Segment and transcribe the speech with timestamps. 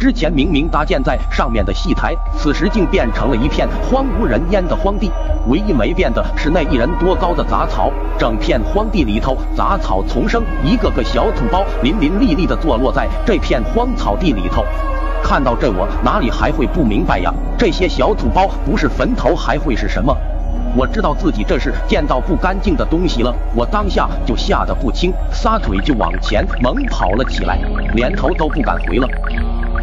[0.00, 5.12] 之前明明搭建在上面的戏台，此时竟变成了一片荒无人烟的荒地。
[5.46, 14.64] 唯一没变的是那一人多高的杂草，整片荒地里头杂草丛生，一个个小土包林林立立的坐落在这片荒草地里头。
[15.22, 17.30] 看到这我哪里还会不明白呀？
[17.58, 20.16] 这些小土包不是坟头还会是什么？
[20.74, 27.58] 我知道自己这是见到不干净的东西了，我当下就吓得不轻，撒腿就往前猛跑了起来，
[27.92, 29.06] 连头都不敢回了。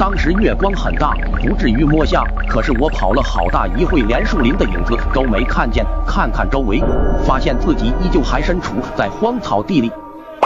[0.00, 5.84] 当时月光很大，不至于摸瞎，可是我跑了好大一会，连树林的影子都没看见。
[6.06, 6.82] 看看周围，
[7.22, 9.92] 发现自己依旧还身处在荒草地里。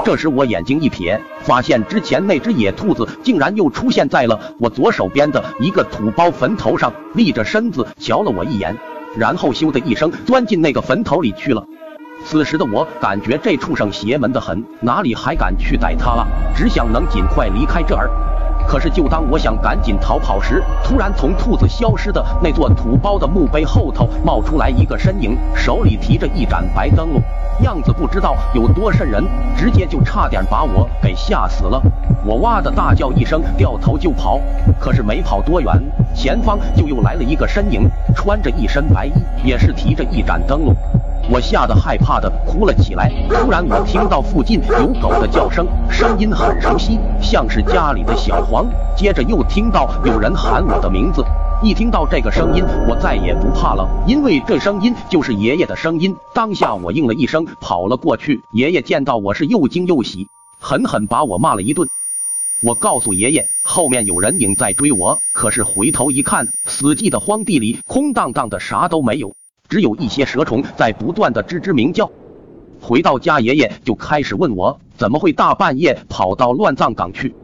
[0.05, 8.77] 这时我眼睛一瞥，发现之前那只野兔子竟然又出现在了我左手边的一个土包坟头上，立着身子瞧了我一眼，
[9.17, 11.65] 然后咻的一声钻进那个坟头里去了。
[12.25, 16.27] 此时的我感觉这畜生邪门的很，哪里还敢去逮它了？
[16.57, 18.11] 只想能尽快离开这儿。
[18.67, 27.23] 可是，就当我想赶紧逃跑时，突然从兔子消失的那座土包的墓碑后头冒出来一个身影，手里提着一盏白灯笼，
[27.63, 29.25] 样子不知道有多瘆人，
[29.57, 31.81] 直接就差点把我给吓死了。
[32.25, 34.41] 我哇的大叫一声，掉头就跑。
[34.81, 35.73] 可是没跑多远，
[36.15, 39.13] 前方就又来了一个身影，穿着一身白衣，
[39.45, 40.75] 也是提着一盏灯笼。
[41.31, 43.11] 我吓得害怕的哭了起来。
[43.29, 48.67] 突然，我听到附近有狗的叫声，声音很熟悉，像是家里的小黄。
[48.97, 51.25] 接着又听到有人喊我的名字。
[51.63, 56.15] 一听到这个声音，我再也不怕了，因为这声音就是爷爷的声音。
[56.35, 58.41] 当下我应了一声，跑了过去。
[58.53, 60.27] 爷爷见到我是又惊又喜，
[60.61, 61.89] 狠狠把我骂了一顿。
[62.61, 69.33] 我告诉爷爷，后面有人影在追我，可是回头一看，死寂的荒地里空荡荡的，啥都没有。
[69.75, 72.09] 只有一些蛇虫在不断的吱吱鸣叫。
[72.81, 77.35] 回到家，爷爷就开始问我怎么会大半夜跑到乱葬岗去。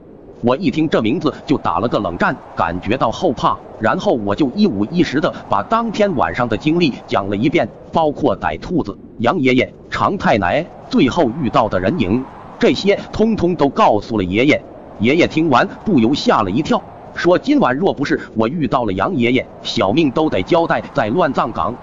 [0.42, 3.58] 我一听这名字就打了个冷战，感觉到后怕。
[3.80, 12.24] 然后我就一五一十的把当天晚上的经历讲了一遍，包括逮兔子、杨爷爷、常太奶，最后遇到的人影，
[12.60, 14.62] 这些通通都告诉了爷爷。
[15.00, 16.80] 爷爷听完不由吓了一跳，
[17.12, 21.74] 说今晚若不是我遇到了杨爷爷，小命都得交代在乱葬岗。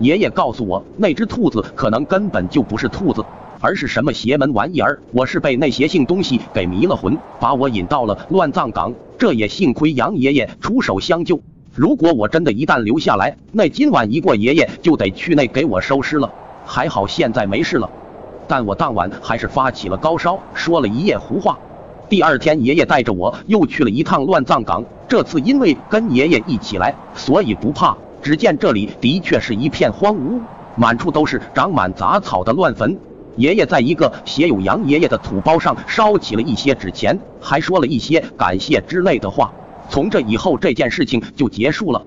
[0.00, 3.24] 爷爷告诉我，那只兔子可能根本就不是兔子，
[3.60, 5.00] 而是什么邪门玩意儿。
[5.12, 8.94] 我是被那邪性东西给迷了魂，把我引到了乱葬岗。
[9.18, 11.40] 这也幸亏杨爷爷出手相救。
[11.74, 16.32] 如果我真的一旦留下来，那今晚一过，爷爷就得去那给我收尸了。
[16.64, 17.90] 还好现在没事了，
[18.46, 21.58] 但我当晚还是发起了高烧，说了一夜胡话。
[22.08, 24.84] 第二天，爷爷带着我又去了一趟乱葬岗。
[25.08, 27.96] 这次因为跟爷爷一起来，所以不怕。
[28.22, 30.40] 只见这里的确是一片荒芜，
[30.76, 32.98] 满处都是长满杂草的乱坟。
[33.36, 39.52] 爷爷在一个写有杨爷爷的土包上烧起了一些纸钱，还说了一些感谢之类的话。
[39.88, 42.04] 从这以后，这件事情就结束了。